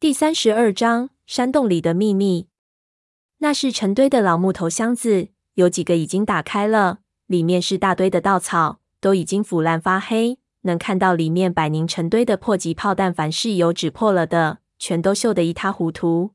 [0.00, 2.48] 第三十二章山洞里的秘密。
[3.40, 10.38] 那是成堆的老木头箱子，有几个已经打开了，里面是大堆的稻草，都已经腐烂发黑。
[10.62, 16.30] 能看到里面摆凝成堆的迫击炮弹，凡是有纸破了的，全都锈得一塌糊涂。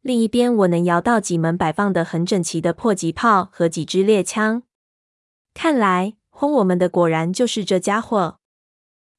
[0.00, 4.62] 另一边，我能摇到几门摆放得很整齐的迫击炮和几支猎枪。
[5.52, 8.38] 看来轰我们的果然就是这家伙，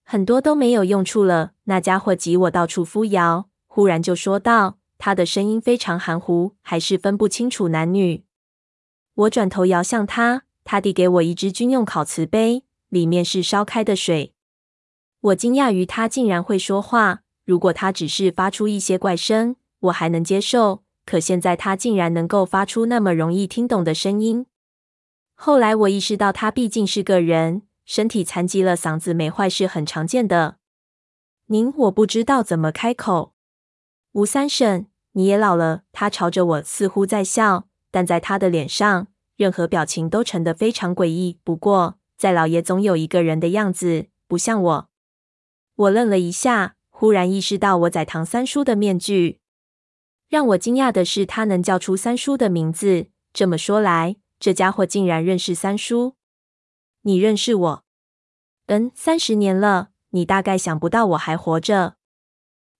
[0.04, 1.52] 很多都没有用处了。
[1.66, 3.51] 那家伙急我到处扶摇。
[3.74, 8.26] 忽然就说道：“他的声音非常含糊，还是分不清楚男女。”
[9.16, 14.34] 我转头摇向他，他递给我一只军用烤瓷杯，里面是烧开的水。
[15.22, 17.22] 我惊讶于他竟然会说话。
[17.46, 20.84] 如果他只是发出一些怪声，我还能接受。
[21.06, 24.48] 可现在他竟然能够发出那么容易听懂的声音。
[25.34, 30.58] 后来我意识到，他毕竟是个人，身体残疾了，嗓子没坏是很常见的。
[31.46, 33.31] 您，我不知道怎么开口。
[34.14, 35.84] 吴三婶，你也老了。
[35.94, 41.40] 他朝着我，似乎在笑，但在他的脸上，任何表情都沉得非常诡异。
[41.46, 44.90] 不过，在老爷总有一个人的样子，不像我。
[45.76, 49.40] 我愣了一下，忽然意识到我在唐三叔的面具。
[50.28, 53.08] 让我惊讶的是，他能叫出三叔的名字。
[53.32, 56.16] 这么说来，这家伙竟然认识三叔。
[57.04, 57.84] 你认识我？
[58.66, 59.92] 嗯，三十年了。
[60.10, 61.96] 你大概想不到我还活着。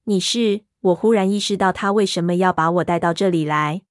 [0.04, 0.66] 你是？
[0.82, 3.84] 我忽然意识到他为什么要把我带到这里来。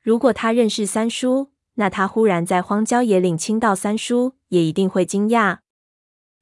[0.00, 5.58] 如果他认识三叔，那他忽然在荒郊野岭亲到三叔，也一定会惊讶。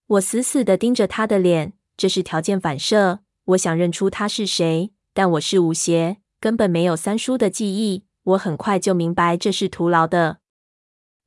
[0.06, 3.20] 我死死地盯着他的脸，这是条件反射。
[3.46, 8.04] 我想认出他是谁，但我是吴邪，根本没有三叔的记忆。
[8.22, 10.38] 我很快就明白这是徒劳的。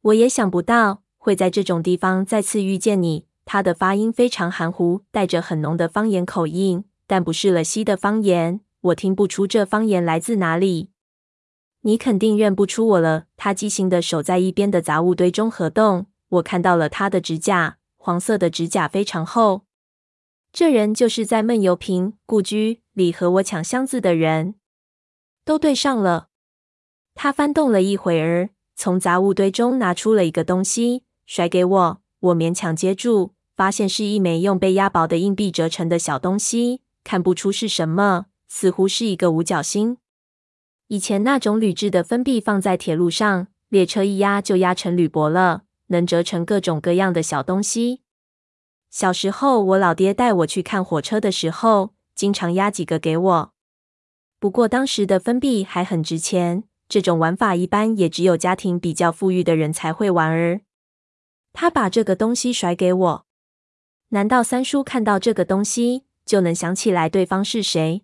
[0.01, 3.27] 我也想不到会在这种地方再次遇见你。
[3.45, 6.85] 他的发音非常含糊，带着很浓的方言口音。
[7.09, 10.91] 但不是了西的方言，我听不出这方言来自哪里。
[11.81, 13.25] 你肯定认不出我了。
[13.35, 19.63] 他畸形的手在一边的杂物堆中合动，我看到了他的指甲，黄色的指甲非常厚。
[20.53, 24.53] 这人就是在闷油瓶故居里和我抢箱子的人，
[25.43, 26.27] 都对上了。
[27.15, 32.01] 他翻动了一会儿，从杂物堆中拿出了一个东西，甩给我。
[32.19, 36.81] 我勉强接住，发现是一枚用被压薄的硬币折成的小东西。
[37.03, 39.97] 看不出是什么，似乎是一个五角星。
[40.87, 48.01] 以前那种铝制的分币放在铁路上，列车一压就压成铝箔了，能折成各种各样的小东西。
[48.89, 53.53] 小时候，我老爹带我去看火车的时候，经常压几个给我。
[54.39, 60.61] 不过当时的分币还很值钱，这种玩法一般也只有家庭比较富裕的人才会玩儿。
[61.53, 63.25] 他把这个东西甩给我，
[64.09, 68.03] 难道三叔看到这个东西，就能想起来对方是谁？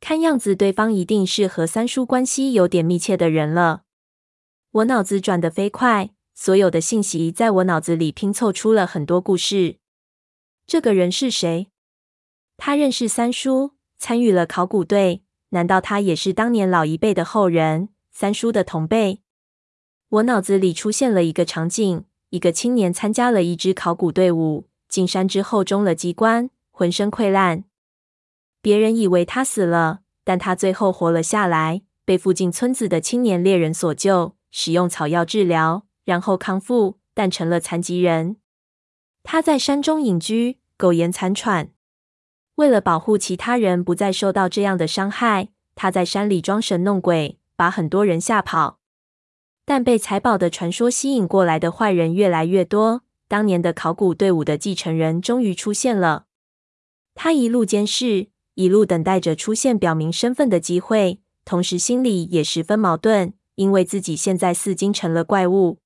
[0.00, 3.82] 看样子对方一定是和三叔关系有点密切的人了。
[4.72, 9.76] 我脑子转得飞快，所有的信息在我脑子里拼凑出了很多故事。
[10.66, 11.68] 这个人是谁？
[12.56, 15.22] 他认识三叔，参与了考古队。
[15.50, 19.22] 难道他也是当年老一辈的后人，三叔的同辈？
[20.08, 26.50] 我脑子里出现了一个场景：一个青年参加了一支考古队伍，进山之后中了机关。
[26.78, 27.64] 浑身溃烂，
[28.62, 38.36] 别人以为他死了，但他最后活了下来，被附近村子的青年猎人所救，使用草药治疗，然后康复，但成了残疾人。
[39.24, 41.70] 他在山中隐居，苟延残喘。
[42.54, 48.78] 为了保护其他人不再受到这样的伤害，他在山里装神弄鬼，把很多人吓跑。
[49.64, 56.26] 但被财宝的传说吸引过来的坏人越来越多，当年的考古队伍的继承人终于出现了。
[57.20, 65.78] 他一路监视，一路等待着出现表明身份的机会，同时心里也十分矛盾，因为自己现在似经成了怪物。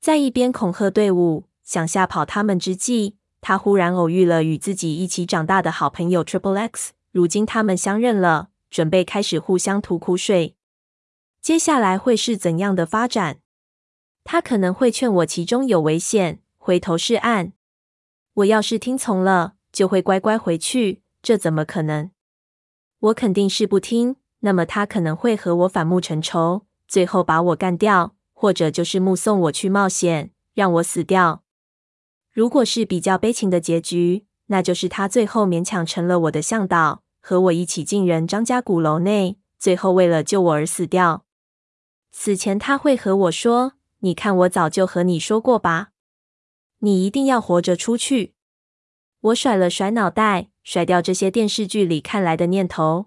[0.00, 6.94] 在一边恐吓队伍，想吓跑他们之际，他忽然偶遇了与自己一起长大的好朋友 Triple X。
[7.12, 10.56] 如今他们相认了，准备开始互相吐苦水。
[11.40, 13.38] 接下来会是怎样的发展？
[14.24, 17.52] 他可能会劝我其中有危险，回头是岸。
[18.34, 19.54] 我要是听从了。
[19.72, 22.10] 就会乖乖回去，这怎么可能？
[23.00, 24.16] 我肯定是不听。
[24.42, 31.42] 那么他可能会和我反目成仇，最后把我干掉，或者就是目送我去冒险，让我死掉。
[32.32, 41.26] 如果是比较悲情的结局，那就是他最后勉强成了我的向导，和我一起进人张家鼓楼内，最后为了救我而死掉。
[42.10, 45.90] 死前他会和我说：“你看，我早就和你说过吧，
[46.78, 48.32] 你一定要活着出去。”
[49.20, 53.06] 我甩了甩脑袋，甩掉这些电视剧里看来的念头。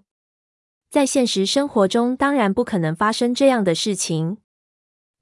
[0.88, 4.38] 在现实生活中，当然不可能发生这样的事情。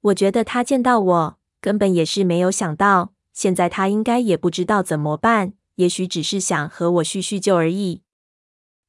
[0.01, 3.13] 我觉得他见到我，根本也是没有想到。
[3.33, 8.03] 现在他应该也不知道怎么办，也许只是想和我叙叙旧而已。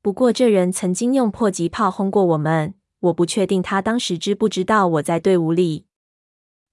[0.03, 5.87] 不过这人曾经用迫击炮轰过我们，我不确定他当时知不知道我在队伍里。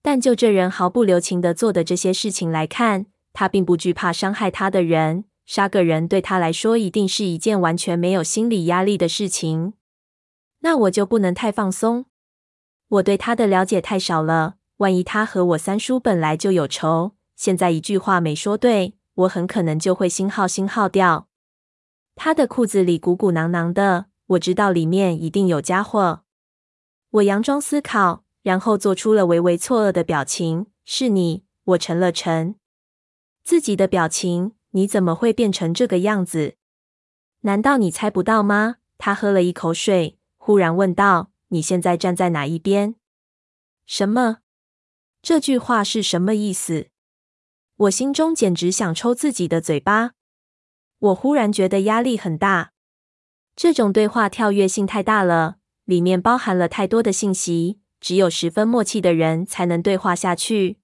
[0.02, 5.26] 但就这人毫不留情地做的这些事情来看，他并不惧怕伤害他的人。
[5.46, 9.74] 杀个人对他来说一定是一件完全没有心理压力的事情。
[10.60, 12.06] 那我就不能太放松。
[12.88, 21.28] 我对他的了解太少了，万一他和我三叔本来就有仇，现在一句话没说对，我很可能就会心耗心耗掉。
[22.16, 26.22] 他的裤子里鼓鼓囊囊的，我知道里面一定有家伙。
[27.10, 30.68] 我佯装思考，然后做出了微微错愕的表情。
[30.86, 31.44] 是你？
[31.64, 32.56] 我沉了沉
[33.44, 34.54] 自己的表情。
[34.74, 36.56] 你怎么会变成这个样子？
[37.42, 38.78] 难道你猜不到吗？
[38.98, 42.96] 他喝了一口水，忽然问道：“你现在站在哪一边？”
[43.86, 44.38] 什么？
[45.22, 46.88] 这句话是什么意思？
[47.76, 50.12] 我心中简直想抽自己的嘴巴。
[51.00, 52.72] 我忽然觉得压力很大。
[53.56, 60.78] 这种对话跳跃性太大了，里面包含了太多的信息，只有十分默契的人才能对话下去。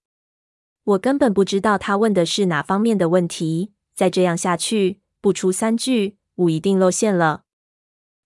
[0.87, 3.73] 我根本不知道他问的是哪方面的问题。
[3.93, 7.43] 再这样下去，不出三句，我一定露馅了。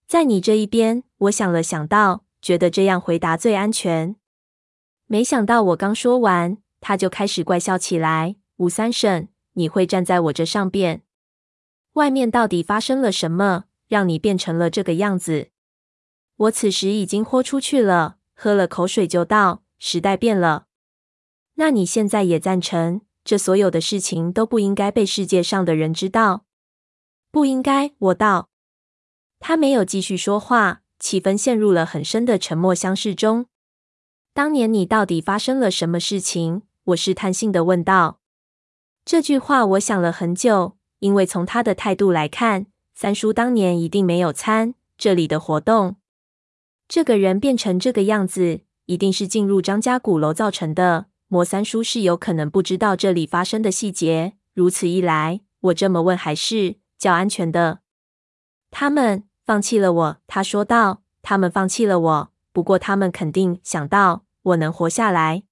[0.06, 4.14] 在你这一边，我想了想到，觉得这样回答最安全。
[5.06, 8.36] 没想到我刚说完，他就开始怪笑起来。
[8.58, 11.02] 吴三省，你会站在我这上边？
[11.94, 15.48] 外面到底发生了什么，让你变成了这个样子？
[16.36, 20.66] 我此时已经豁出去了，喝了口水就道：时代变了。
[21.54, 23.02] 那你现在也赞成？
[23.24, 26.44] 这所有的事情都不应该被世界上的人知道，
[27.30, 27.92] 不应该。
[27.98, 28.48] 我道。
[29.38, 33.46] 他没有继续说话，气氛陷入了很深的沉默相视中。
[34.34, 36.62] 当年你到底发生了什么事情？
[36.84, 38.18] 我试探性的问道。
[39.04, 45.96] 这句话我想了很久，因为从他的态度来看，三叔当年一定没有参这里的活动。
[46.88, 51.06] 这个人变成这个样子，一定是进入张家鼓楼造成的。
[51.32, 57.78] 莫三叔是有可能不知道这里发生的细节，如此一来，我这么问还是较安全的。
[58.70, 61.00] 他们放弃了我，他说道。
[61.22, 65.44] 他们放弃了我，不过他们肯定想到我能活下来。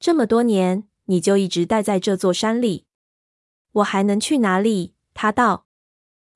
[0.00, 2.84] 这么多年，你就一直待在这座山里，
[3.70, 4.94] 我还能去哪里？
[5.14, 5.66] 他道。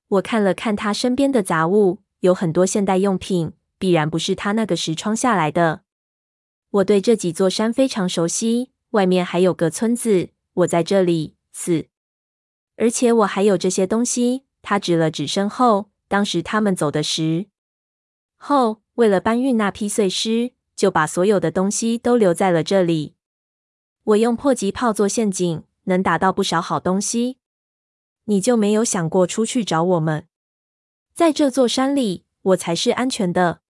[0.07, 5.81] 我看了看他身边的杂物，有很多现代用品，必然不是他那个时窗下来的。
[6.73, 11.85] 我对这几座山非常熟悉，外面还有个村子，我在这里死，
[12.77, 14.45] 而且我还有这些东西。
[14.63, 17.47] 他指了指身后，当时他们走的时
[18.37, 23.13] 候，为了搬运那批碎尸，就把所有的东西都留在了这里。
[24.05, 27.37] 我用迫击炮做陷阱，能打到不少好东西。
[28.25, 30.27] 你就没有想过出去找我们？
[31.13, 33.62] 在这座山里，我才是安全的。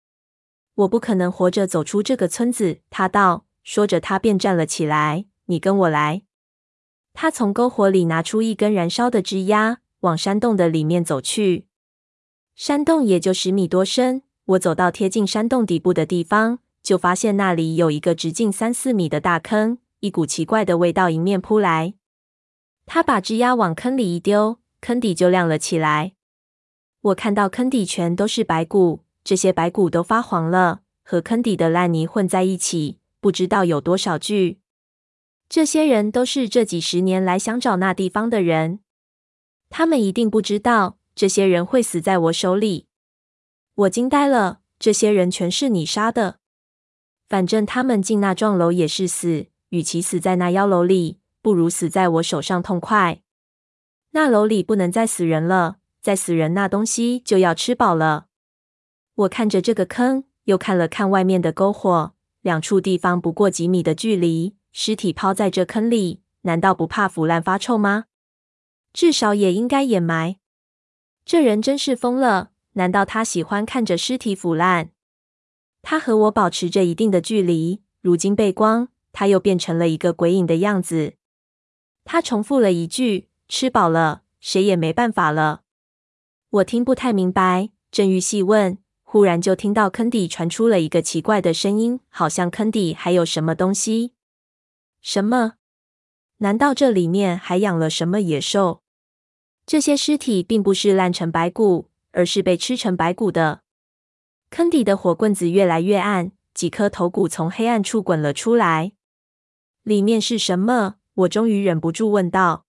[0.76, 3.46] 我不可能活着走出这个村子，他道。
[3.64, 5.26] 说着，他便站了起来。
[5.46, 6.24] 你跟我来。
[7.14, 11.68] 他从篝火里拿出一根燃烧的枝桠，往山洞的里面走去。
[12.56, 14.24] 山洞也就十米多深。
[14.46, 21.94] 我走到贴近山洞底部的地方，就发现那里有一个直径三四米的大坑，一股奇怪的味道迎面扑来。
[22.88, 26.14] 他把枝桠往坑里一丢，坑底就亮了起来。
[27.02, 29.02] 我看到坑底全都是白骨。
[29.24, 34.60] 这些白骨都发黄了，和坑底的烂泥混在一起，不知道有多少具。
[35.48, 38.80] 这些人都是这几十年来想找那地方的人，
[39.70, 42.88] 他们一定不知道这些人会死在我手里。
[43.76, 46.38] 我惊呆了，这些人全是你杀的？
[47.28, 53.22] 反正他们进那幢楼也是死，与其死在那妖楼里，不如死在我手上痛快。
[54.12, 58.28] 那楼里不能再死人了，再死人那东西就要吃饱了。
[59.16, 68.06] 我看着这个坑，又看了看外面的篝火，两处地方不过几米的距离，尸体抛在这坑里，难道不怕腐烂发臭吗？
[68.94, 70.38] 至少也应该掩埋。
[71.24, 74.92] 这人真是疯了，难道他喜欢看着尸体腐烂？
[75.82, 81.16] 他和我保持着一定的距离，如今背光，他又变成了一个鬼影的样子。
[82.04, 85.62] 他重复了一句：“吃饱了，谁也没办法了。”
[86.50, 88.78] 我听不太明白，正欲细问。
[89.14, 94.14] 忽然就听到坑底传出了一个奇怪的声音，好像坑底还有什么东西。
[95.02, 95.56] 什么？
[96.38, 98.84] 难道这里面还养了什么野兽？
[99.66, 103.64] 这些尸体并不是烂成白骨，而是被吃成白骨的。
[104.50, 108.94] 坑底的火棍子越来越暗，几颗头骨从黑暗处滚了出来。
[109.84, 110.96] 里面是什么？
[111.16, 112.66] 我终于忍不住问道。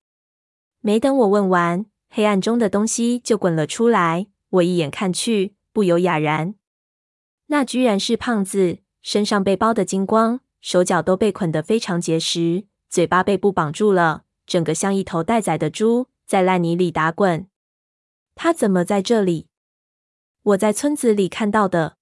[0.81, 4.27] 没等我问完，黑暗中的东西就滚了出来。
[4.51, 6.55] 我一眼看去，不由哑然。
[7.47, 17.49] 那居然是胖子，身上被包的精光，手脚都被捆得非常结实，嘴巴被布绑住了，整个像一头待宰的猪，在烂泥里打滚。
[18.35, 19.49] 他怎么在这里？
[20.43, 21.97] 我在村子里看到的。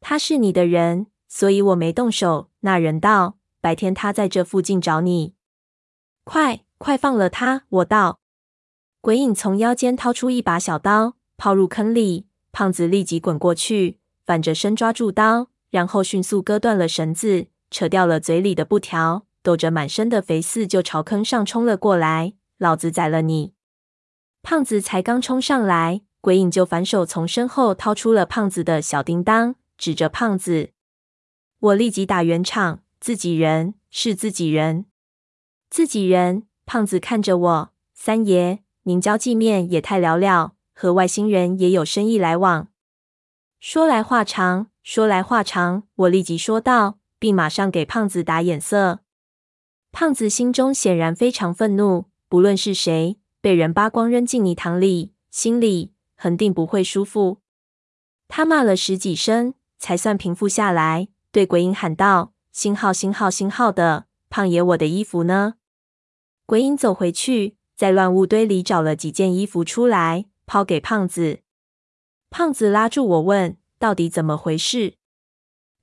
[0.00, 2.50] 他是你的人，所以我没动手。
[2.60, 5.34] 那人道：“白天他在这附近找你，
[6.24, 8.20] 快快放了他！”我道。
[9.02, 13.98] 鬼影从腰间掏出一把小刀，抛入坑里，胖子立即滚过去。
[14.24, 22.34] 反着身抓住刀，然后迅速割断了绳子，扯掉了嘴里的布条，抖着满身的肥涩就朝坑上冲了过来。
[22.58, 23.54] 老子宰了你！
[24.42, 30.70] 胖子才刚冲上来，鬼影就反手从身后掏出了胖子的小叮当，指着胖子。
[31.58, 34.86] 我立即打圆场：自己人是自己人，
[35.68, 36.44] 自己人。
[36.66, 42.68] 胖子看着我，三爷，您交际面也太寥寥，和外星人也有生意来往。
[43.58, 45.82] 说来话长，说来话长。
[45.94, 49.00] 我立即说道，并马上给胖子打眼色。
[49.92, 57.42] 胖子心中显然非常愤怒，不论是谁被人扒光扔进泥塘里，心里肯定不会舒服。
[58.26, 65.56] 他骂了十几声，才算平复下来，对鬼影喊道：“星号，星号，星号的胖爷，我的衣服呢？”
[66.46, 71.42] 鬼影走回去，在乱物堆里找了几件衣服出来，抛给胖子。
[72.28, 74.94] 胖子拉住我问：“到底怎么回事？”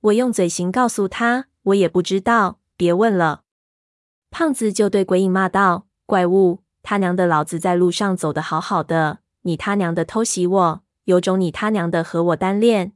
[0.02, 3.44] 我用嘴型告诉他：“我也不知道，别问了。”
[4.28, 12.92] 胖子就对鬼影骂道：“怪物，他娘的，老子在路上走得好好的，你他娘的偷袭我，有种你他娘的和我单练！”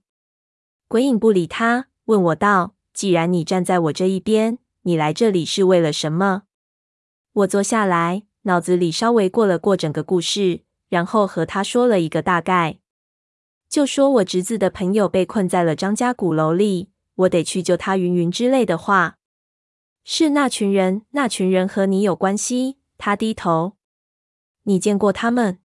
[0.88, 6.42] 鬼影不理他，问我道：“既然你站在我这一边，你来这里是为了什么？”
[7.32, 12.78] 我坐下来，脑子里稍微过了过整个故事，然后和他说了一个大概。
[13.66, 19.16] 就说我侄子的朋友被困在了张家鼓楼里，我得去救他，云云之类的话。
[20.04, 22.76] 是那群人，那群人和你有关系？
[22.98, 23.78] 他低头。
[24.64, 25.60] 你见过他们？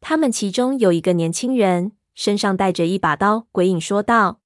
[0.00, 3.46] 他们其中有一个年轻人，身上带着一把刀。
[3.52, 4.40] 鬼影说道。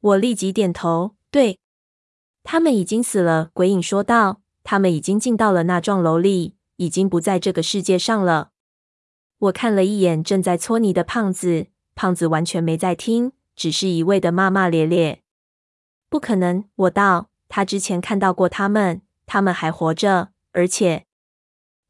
[0.00, 1.60] 我立即点头，对。
[2.42, 3.50] 他们已经死了。
[3.54, 4.42] 鬼影说道。
[4.62, 8.50] 他们已经进到了那幢楼里，已经不在这个世界上了。
[9.38, 11.66] 我看了一眼正在搓泥的胖子。
[11.96, 15.22] 胖子完全没在听，只是一味的骂骂咧咧。
[16.08, 21.06] 不可能，我道，他之前看到过他们，他们还活着，而且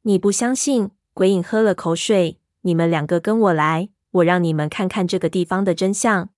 [0.02, 0.90] 你不相信？
[1.14, 2.38] 鬼影喝了口水。
[2.62, 6.28] 你们两个跟我来，我让你们看看这个地方的真相。